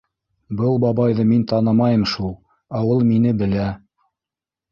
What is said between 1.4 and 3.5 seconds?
танымайым шул, ә ул мине